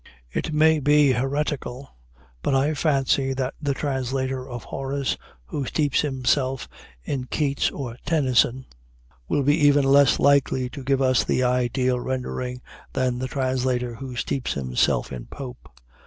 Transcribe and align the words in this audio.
It 0.31 0.51
may 0.51 0.79
be 0.79 1.11
heretical, 1.11 1.95
but 2.41 2.55
I 2.55 2.73
fancy 2.73 3.33
that 3.33 3.53
the 3.61 3.75
translator 3.75 4.49
of 4.49 4.63
Horace 4.63 5.15
who 5.45 5.63
steeps 5.65 6.01
himself 6.01 6.67
in 7.03 7.25
Keats 7.25 7.69
or 7.69 7.97
Tennyson, 8.03 8.65
will 9.27 9.43
be 9.43 9.55
even 9.67 9.83
less 9.85 10.17
likely 10.17 10.71
to 10.71 10.83
give 10.83 11.03
us 11.03 11.23
the 11.23 11.43
ideal 11.43 11.99
rendering 11.99 12.63
than 12.93 13.19
the 13.19 13.27
translator 13.27 13.93
who 13.93 14.15
steeps 14.15 14.53
himself 14.55 15.11
in 15.11 15.27
Pope. 15.27 15.69